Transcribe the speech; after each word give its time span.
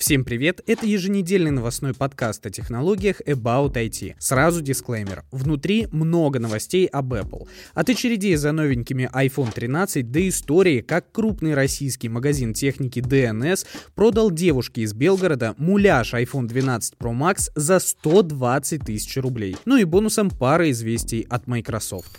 Всем 0.00 0.24
привет, 0.24 0.62
это 0.66 0.86
еженедельный 0.86 1.50
новостной 1.50 1.92
подкаст 1.92 2.46
о 2.46 2.50
технологиях 2.50 3.20
About 3.20 3.74
IT. 3.74 4.14
Сразу 4.18 4.62
дисклеймер, 4.62 5.24
внутри 5.30 5.88
много 5.92 6.38
новостей 6.38 6.86
об 6.86 7.12
Apple. 7.12 7.46
От 7.74 7.90
очередей 7.90 8.34
за 8.36 8.52
новенькими 8.52 9.10
iPhone 9.12 9.52
13 9.52 10.10
до 10.10 10.26
истории, 10.26 10.80
как 10.80 11.12
крупный 11.12 11.52
российский 11.52 12.08
магазин 12.08 12.54
техники 12.54 13.00
DNS 13.00 13.66
продал 13.94 14.30
девушке 14.30 14.80
из 14.80 14.94
Белгорода 14.94 15.54
муляж 15.58 16.14
iPhone 16.14 16.46
12 16.46 16.94
Pro 16.98 17.12
Max 17.12 17.50
за 17.54 17.78
120 17.78 18.82
тысяч 18.82 19.18
рублей. 19.18 19.54
Ну 19.66 19.76
и 19.76 19.84
бонусом 19.84 20.30
пара 20.30 20.70
известий 20.70 21.26
от 21.28 21.46
Microsoft. 21.46 22.18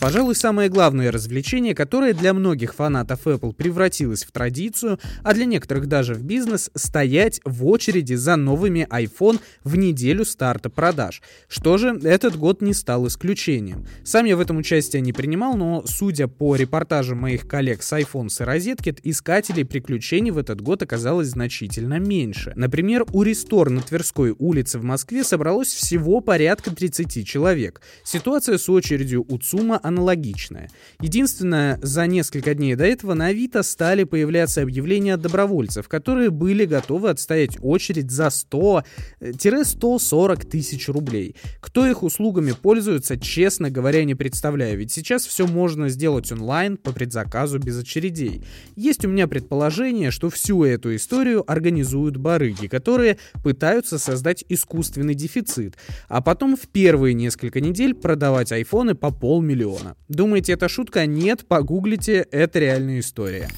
Пожалуй, 0.00 0.36
самое 0.36 0.68
главное 0.68 1.10
развлечение, 1.10 1.74
которое 1.74 2.14
для 2.14 2.32
многих 2.32 2.72
фанатов 2.72 3.26
Apple 3.26 3.52
превратилось 3.52 4.22
в 4.22 4.30
традицию, 4.30 5.00
а 5.24 5.34
для 5.34 5.44
некоторых 5.44 5.86
даже 5.86 6.14
в 6.14 6.22
бизнес, 6.22 6.70
стоять 6.76 7.40
в 7.44 7.66
очереди 7.66 8.14
за 8.14 8.36
новыми 8.36 8.86
iPhone 8.90 9.40
в 9.64 9.76
неделю 9.76 10.24
старта 10.24 10.70
продаж. 10.70 11.20
Что 11.48 11.78
же, 11.78 11.98
этот 12.04 12.36
год 12.36 12.62
не 12.62 12.74
стал 12.74 13.08
исключением. 13.08 13.86
Сам 14.04 14.26
я 14.26 14.36
в 14.36 14.40
этом 14.40 14.58
участие 14.58 15.02
не 15.02 15.12
принимал, 15.12 15.56
но, 15.56 15.82
судя 15.84 16.28
по 16.28 16.54
репортажам 16.54 17.18
моих 17.18 17.48
коллег 17.48 17.82
с 17.82 17.92
iPhone 17.92 18.28
и 18.28 18.44
Розеткит, 18.44 19.00
искателей 19.02 19.64
приключений 19.64 20.30
в 20.30 20.38
этот 20.38 20.60
год 20.60 20.80
оказалось 20.80 21.28
значительно 21.28 21.98
меньше. 21.98 22.52
Например, 22.54 23.04
у 23.12 23.24
Рестор 23.24 23.68
на 23.68 23.82
Тверской 23.82 24.32
улице 24.38 24.78
в 24.78 24.84
Москве 24.84 25.24
собралось 25.24 25.72
всего 25.72 26.20
порядка 26.20 26.70
30 26.70 27.26
человек. 27.26 27.80
Ситуация 28.04 28.58
с 28.58 28.68
очередью 28.68 29.24
у 29.28 29.38
ЦУМа 29.38 29.80
аналогичная. 29.88 30.70
Единственное, 31.00 31.78
за 31.82 32.06
несколько 32.06 32.54
дней 32.54 32.76
до 32.76 32.84
этого 32.84 33.14
на 33.14 33.26
Авито 33.26 33.62
стали 33.62 34.04
появляться 34.04 34.62
объявления 34.62 35.14
от 35.14 35.22
добровольцев, 35.22 35.88
которые 35.88 36.30
были 36.30 36.64
готовы 36.64 37.10
отстоять 37.10 37.58
очередь 37.60 38.10
за 38.10 38.28
100-140 38.28 40.46
тысяч 40.46 40.88
рублей. 40.88 41.36
Кто 41.60 41.86
их 41.86 42.02
услугами 42.02 42.52
пользуется, 42.52 43.18
честно 43.18 43.70
говоря, 43.70 44.04
не 44.04 44.14
представляю, 44.14 44.78
ведь 44.78 44.92
сейчас 44.92 45.26
все 45.26 45.46
можно 45.46 45.88
сделать 45.88 46.30
онлайн 46.32 46.76
по 46.76 46.92
предзаказу 46.92 47.58
без 47.58 47.78
очередей. 47.78 48.42
Есть 48.76 49.04
у 49.04 49.08
меня 49.08 49.28
предположение, 49.28 50.10
что 50.10 50.30
всю 50.30 50.64
эту 50.64 50.94
историю 50.94 51.44
организуют 51.50 52.16
барыги, 52.16 52.66
которые 52.66 53.18
пытаются 53.42 53.98
создать 53.98 54.44
искусственный 54.48 55.14
дефицит, 55.14 55.76
а 56.08 56.20
потом 56.20 56.56
в 56.56 56.68
первые 56.68 57.14
несколько 57.14 57.60
недель 57.60 57.94
продавать 57.94 58.52
айфоны 58.52 58.94
по 58.94 59.10
полмиллиона 59.10 59.77
миллиона. 59.78 59.96
Думаете, 60.08 60.52
это 60.52 60.68
шутка? 60.68 61.06
Нет, 61.06 61.46
погуглите, 61.46 62.26
это 62.30 62.58
реальная 62.58 63.00
история. 63.00 63.48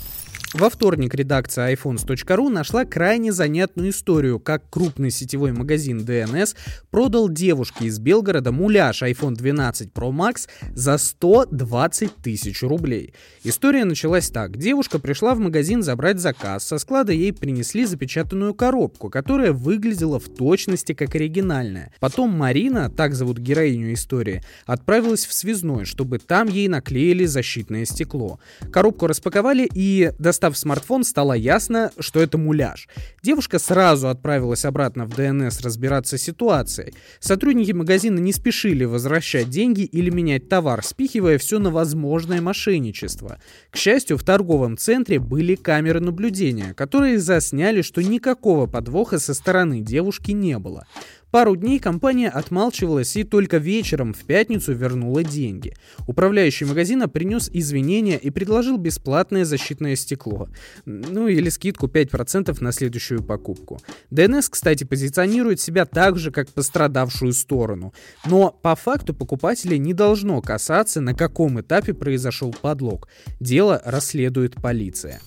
Во 0.53 0.69
вторник 0.69 1.15
редакция 1.15 1.73
iPhones.ru 1.73 2.49
нашла 2.49 2.85
крайне 2.85 3.31
занятную 3.33 3.91
историю, 3.91 4.41
как 4.41 4.69
крупный 4.69 5.13
сетевой 5.13 5.53
магазин 5.53 6.01
DNS 6.01 6.57
продал 6.91 7.29
девушке 7.29 7.85
из 7.85 8.01
Белгорода 8.01 8.51
муляж 8.51 9.05
iPhone 9.05 9.35
12 9.35 9.93
Pro 9.93 10.11
Max 10.11 10.49
за 10.75 10.99
120 10.99 12.17
тысяч 12.17 12.63
рублей. 12.65 13.15
История 13.45 13.85
началась 13.85 14.29
так. 14.29 14.57
Девушка 14.57 14.99
пришла 14.99 15.37
в 15.37 15.39
магазин 15.39 15.85
забрать 15.85 16.19
заказ, 16.19 16.65
со 16.67 16.79
склада 16.79 17.13
ей 17.13 17.33
принесли 17.33 17.85
запечатанную 17.85 18.53
коробку, 18.53 19.09
которая 19.09 19.53
выглядела 19.53 20.19
в 20.19 20.29
точности 20.29 20.95
как 20.95 21.15
оригинальная. 21.15 21.93
Потом 22.01 22.31
Марина, 22.31 22.91
так 22.91 23.15
зовут 23.15 23.39
героиню 23.39 23.93
истории, 23.93 24.43
отправилась 24.67 25.27
в 25.27 25.33
связной, 25.33 25.85
чтобы 25.85 26.19
там 26.19 26.49
ей 26.49 26.67
наклеили 26.67 27.25
защитное 27.25 27.85
стекло. 27.85 28.41
Коробку 28.73 29.07
распаковали 29.07 29.69
и 29.73 30.11
достали 30.19 30.40
Достав 30.41 30.57
смартфон, 30.57 31.05
стало 31.05 31.35
ясно, 31.35 31.93
что 31.99 32.19
это 32.19 32.39
муляж. 32.39 32.89
Девушка 33.23 33.59
сразу 33.59 34.09
отправилась 34.09 34.65
обратно 34.65 35.05
в 35.05 35.15
ДНС 35.15 35.61
разбираться 35.61 36.17
с 36.17 36.23
ситуацией. 36.23 36.95
Сотрудники 37.19 37.73
магазина 37.73 38.21
не 38.21 38.33
спешили 38.33 38.85
возвращать 38.85 39.51
деньги 39.51 39.83
или 39.83 40.09
менять 40.09 40.49
товар, 40.49 40.83
спихивая 40.83 41.37
все 41.37 41.59
на 41.59 41.71
возможное 41.71 42.41
мошенничество. 42.41 43.39
К 43.71 43.77
счастью, 43.77 44.17
в 44.17 44.25
торговом 44.25 44.79
центре 44.79 45.19
были 45.19 45.57
камеры 45.57 46.01
наблюдения, 46.01 46.73
которые 46.73 47.19
засняли, 47.19 47.83
что 47.83 48.03
никакого 48.03 48.65
подвоха 48.65 49.19
со 49.19 49.35
стороны 49.35 49.83
девушки 49.83 50.31
не 50.31 50.59
было. 50.59 50.87
Пару 51.31 51.55
дней 51.55 51.79
компания 51.79 52.29
отмалчивалась 52.29 53.17
и 53.17 53.23
только 53.23 53.59
вечером 53.59 54.13
в 54.13 54.25
пятницу 54.25 54.73
вернула 54.73 55.23
деньги. 55.23 55.75
Управляющий 56.09 56.65
магазина 56.65 57.09
принес 57.09 57.49
извинения 57.53 58.19
и 58.19 58.31
предложил 58.31 58.79
бесплатное 58.79 59.45
защитное 59.45 59.95
стекло. 59.95 60.49
Ну 60.85 61.29
или 61.29 61.49
скидку 61.49 61.87
5% 61.87 62.57
на 62.61 62.73
следующую 62.73 63.23
покупку. 63.23 63.81
DNS, 64.11 64.49
кстати, 64.51 64.83
позиционирует 64.83 65.61
себя 65.61 65.85
так 65.85 66.19
же, 66.19 66.33
как 66.33 66.49
пострадавшую 66.49 67.33
сторону. 67.33 67.95
Но 68.27 68.51
по 68.51 68.75
факту 68.75 69.15
покупателей 69.15 69.79
не 69.79 69.95
должно 69.95 70.41
касаться, 70.43 71.01
на 71.01 71.15
каком 71.15 71.61
этапе 71.61 71.95
произошел 71.95 72.53
подлог. 72.61 73.09
Дело 73.39 73.81
расследует 73.85 74.57
полиция. 74.57 75.21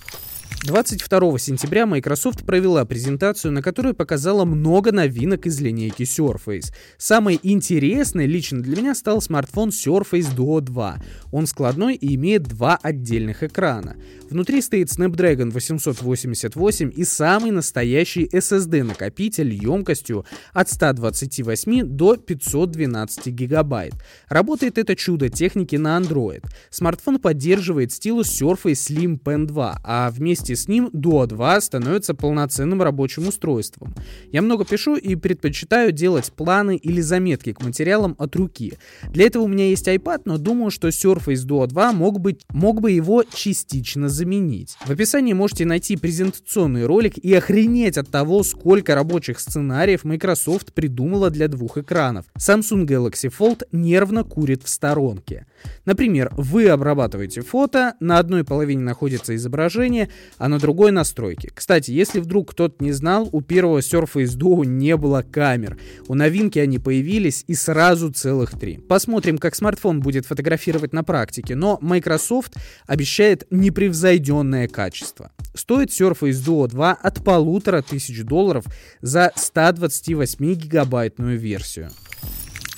22 0.63 1.39
сентября 1.39 1.85
Microsoft 1.85 2.45
провела 2.45 2.85
презентацию, 2.85 3.51
на 3.51 3.61
которой 3.61 3.93
показала 3.93 4.45
много 4.45 4.93
новинок 4.93 5.45
из 5.45 5.59
линейки 5.59 6.03
Surface. 6.03 6.73
Самой 6.97 7.37
интересной 7.43 8.27
лично 8.27 8.61
для 8.61 8.77
меня 8.77 8.95
стал 8.95 9.21
смартфон 9.21 9.69
Surface 9.69 10.33
Duo 10.33 10.61
2. 10.61 11.01
Он 11.33 11.47
складной 11.47 11.95
и 11.95 12.15
имеет 12.15 12.43
два 12.43 12.79
отдельных 12.81 13.43
экрана. 13.43 13.97
Внутри 14.29 14.61
стоит 14.61 14.87
Snapdragon 14.87 15.51
888 15.51 16.93
и 16.95 17.03
самый 17.03 17.51
настоящий 17.51 18.25
SSD-накопитель 18.31 19.53
емкостью 19.53 20.25
от 20.53 20.69
128 20.69 21.83
до 21.83 22.15
512 22.15 23.27
гигабайт. 23.27 23.95
Работает 24.29 24.77
это 24.77 24.95
чудо 24.95 25.27
техники 25.27 25.75
на 25.75 25.99
Android. 25.99 26.45
Смартфон 26.69 27.19
поддерживает 27.19 27.91
стилус 27.91 28.41
Surface 28.41 28.73
Slim 28.73 29.19
Pen 29.21 29.45
2, 29.45 29.81
а 29.83 30.09
вместе 30.09 30.52
вместе 30.53 30.55
с 30.55 30.67
ним 30.67 30.89
Duo 30.93 31.25
2 31.25 31.61
становится 31.61 32.13
полноценным 32.13 32.81
рабочим 32.81 33.27
устройством. 33.27 33.93
Я 34.31 34.41
много 34.41 34.65
пишу 34.65 34.95
и 34.95 35.15
предпочитаю 35.15 35.91
делать 35.91 36.31
планы 36.31 36.75
или 36.75 37.01
заметки 37.01 37.53
к 37.53 37.63
материалам 37.63 38.15
от 38.17 38.35
руки. 38.35 38.73
Для 39.11 39.25
этого 39.25 39.43
у 39.43 39.47
меня 39.47 39.65
есть 39.69 39.87
iPad, 39.87 40.21
но 40.25 40.37
думаю, 40.37 40.71
что 40.71 40.87
Surface 40.89 41.45
Duo 41.45 41.67
2 41.67 41.91
мог, 41.93 42.19
быть, 42.19 42.45
мог 42.49 42.81
бы 42.81 42.91
его 42.91 43.23
частично 43.23 44.09
заменить. 44.09 44.77
В 44.85 44.91
описании 44.91 45.33
можете 45.33 45.65
найти 45.65 45.97
презентационный 45.97 46.85
ролик 46.85 47.17
и 47.17 47.33
охренеть 47.33 47.97
от 47.97 48.09
того, 48.09 48.43
сколько 48.43 48.95
рабочих 48.95 49.39
сценариев 49.39 50.03
Microsoft 50.03 50.73
придумала 50.73 51.29
для 51.29 51.47
двух 51.47 51.77
экранов. 51.77 52.25
Samsung 52.37 52.85
Galaxy 52.85 53.31
Fold 53.37 53.63
нервно 53.71 54.23
курит 54.23 54.63
в 54.63 54.69
сторонке. 54.69 55.45
Например, 55.85 56.31
вы 56.37 56.67
обрабатываете 56.67 57.41
фото, 57.41 57.93
на 57.99 58.19
одной 58.19 58.43
половине 58.43 58.83
находится 58.83 59.35
изображение, 59.35 60.09
а 60.43 60.49
на 60.49 60.59
другой 60.59 60.91
настройки. 60.91 61.49
Кстати, 61.55 61.91
если 61.91 62.19
вдруг 62.19 62.51
кто-то 62.51 62.83
не 62.83 62.91
знал, 62.91 63.29
у 63.31 63.39
первого 63.39 63.79
Surface 63.79 64.37
Duo 64.37 64.65
не 64.65 64.97
было 64.97 65.21
камер. 65.21 65.77
У 66.09 66.15
новинки 66.15 66.59
они 66.59 66.79
появились 66.79 67.45
и 67.47 67.55
сразу 67.55 68.11
целых 68.11 68.59
три. 68.59 68.77
Посмотрим, 68.77 69.37
как 69.37 69.55
смартфон 69.55 70.01
будет 70.01 70.25
фотографировать 70.25 70.91
на 70.91 71.05
практике, 71.05 71.55
но 71.55 71.77
Microsoft 71.79 72.57
обещает 72.85 73.47
непревзойденное 73.51 74.67
качество. 74.67 75.31
Стоит 75.55 75.91
Surface 75.91 76.43
Duo 76.45 76.67
2 76.67 76.91
от 76.91 77.23
полутора 77.23 77.81
тысяч 77.81 78.21
долларов 78.25 78.65
за 78.99 79.31
128 79.37 80.55
гигабайтную 80.55 81.39
версию. 81.39 81.89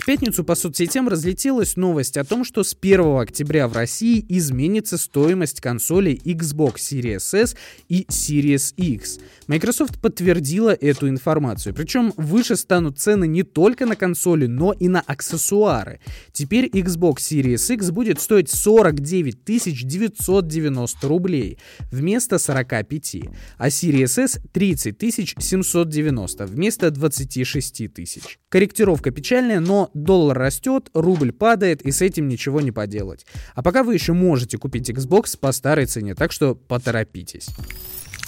В 0.05 0.07
пятницу 0.07 0.43
по 0.43 0.53
соцсетям 0.53 1.09
разлетелась 1.09 1.77
новость 1.77 2.15
о 2.17 2.23
том, 2.23 2.43
что 2.43 2.63
с 2.63 2.77
1 2.79 3.17
октября 3.17 3.67
в 3.67 3.73
России 3.73 4.23
изменится 4.29 4.99
стоимость 4.99 5.61
консолей 5.61 6.21
Xbox 6.23 6.75
Series 6.75 7.35
S 7.35 7.55
и 7.89 8.03
Series 8.03 8.75
X. 8.75 9.17
Microsoft 9.47 9.99
подтвердила 9.99 10.69
эту 10.69 11.09
информацию. 11.09 11.73
Причем 11.73 12.13
выше 12.17 12.55
станут 12.55 12.99
цены 12.99 13.25
не 13.25 13.41
только 13.41 13.87
на 13.87 13.95
консоли, 13.95 14.45
но 14.45 14.73
и 14.73 14.89
на 14.89 15.01
аксессуары. 15.01 15.99
Теперь 16.31 16.67
Xbox 16.67 17.15
Series 17.15 17.73
X 17.73 17.89
будет 17.89 18.21
стоить 18.21 18.51
49 18.51 19.43
990 19.43 21.07
рублей 21.07 21.57
вместо 21.91 22.37
45, 22.37 23.15
а 23.57 23.69
Series 23.69 24.23
S 24.23 24.39
30 24.53 25.35
790 25.39 26.45
вместо 26.45 26.91
26 26.91 27.91
тысяч. 27.91 28.37
Корректировка 28.49 29.09
печальная, 29.09 29.59
но 29.59 29.89
доллар 29.95 30.37
растет, 30.37 30.89
рубль 30.93 31.31
падает, 31.31 31.81
и 31.81 31.91
с 31.91 32.01
этим 32.01 32.27
ничего 32.27 32.61
не 32.61 32.71
поделать. 32.71 33.25
А 33.55 33.63
пока 33.63 33.83
вы 33.83 33.95
еще 33.95 34.13
можете 34.13 34.57
купить 34.57 34.89
Xbox 34.89 35.37
по 35.39 35.51
старой 35.51 35.87
цене, 35.87 36.13
так 36.13 36.31
что 36.31 36.53
поторопитесь. 36.53 37.49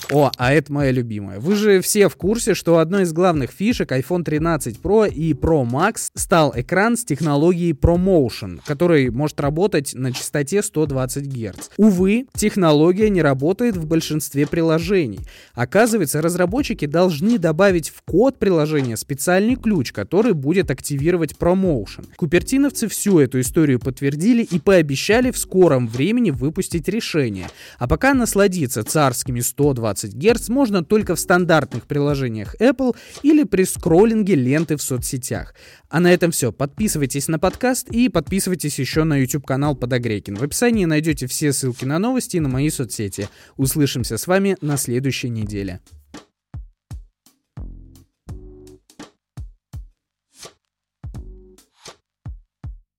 О, 0.09 0.31
а 0.38 0.54
это 0.54 0.71
моя 0.71 0.92
любимая. 0.92 1.42
Вы 1.42 1.56
же 1.56 1.81
все 1.81 2.07
в 2.07 2.15
курсе, 2.15 2.54
что 2.54 2.77
одной 2.77 3.04
из 3.04 3.12
главных 3.12 3.51
фишек 3.51 3.92
iPhone 3.92 4.24
13 4.24 4.80
Pro 4.81 5.12
и 5.12 5.33
Pro 5.33 5.68
Max 5.69 6.12
стал 6.15 6.54
экран 6.56 6.95
с 6.95 7.04
технологией 7.04 7.74
ProMotion, 7.74 8.62
который 8.65 9.09
может 9.09 9.42
работать 9.42 9.94
на 9.95 10.13
частоте 10.13 10.63
120 10.63 11.27
Гц. 11.27 11.69
Увы, 11.75 12.27
технология 12.33 13.09
не 13.09 13.21
работает 13.21 13.75
в 13.75 13.86
большинстве 13.86 14.48
приложений. 14.48 15.19
Оказывается, 15.54 16.21
разработчики 16.21 16.86
должны 16.86 17.38
добавить 17.38 17.89
в 17.89 18.01
код 18.04 18.39
приложения 18.39 18.95
специальный 18.95 19.57
ключ, 19.57 19.92
который 19.92 20.31
будет 20.31 20.71
активировать 20.71 21.33
ProMotion. 21.33 22.07
Купертиновцы 22.15 22.88
всю 22.88 23.19
эту 23.19 23.42
историю 23.42 23.81
подтвердили 23.81 24.44
и 24.44 24.57
пообещали 24.59 25.31
в 25.31 25.38
скором 25.38 25.86
времени 25.86 26.31
выпустить 26.31 26.88
решение. 26.88 27.50
А 27.77 27.89
пока 27.89 28.13
насладиться 28.13 28.86
царскими 28.86 29.42
120 29.42 29.96
Гц 30.03 30.49
можно 30.49 30.83
только 30.83 31.15
в 31.15 31.19
стандартных 31.19 31.88
приложениях 31.88 32.55
Apple 32.61 32.95
или 33.23 33.44
при 33.44 33.63
скроллинге 33.63 34.35
ленты 34.35 34.77
в 34.77 34.81
соцсетях. 34.81 35.55
А 35.89 35.99
на 35.99 36.13
этом 36.13 36.31
все. 36.31 36.51
Подписывайтесь 36.51 37.27
на 37.27 37.39
подкаст 37.39 37.89
и 37.89 38.09
подписывайтесь 38.09 38.77
еще 38.79 39.03
на 39.03 39.17
YouTube-канал 39.17 39.75
Подогрейкин. 39.75 40.35
В 40.35 40.44
описании 40.44 40.85
найдете 40.85 41.27
все 41.27 41.53
ссылки 41.53 41.85
на 41.85 41.99
новости 41.99 42.38
и 42.38 42.41
на 42.41 42.49
мои 42.49 42.69
соцсети. 42.69 43.29
Услышимся 43.55 44.17
с 44.17 44.27
вами 44.27 44.57
на 44.61 44.77
следующей 44.77 45.29
неделе. 45.29 45.79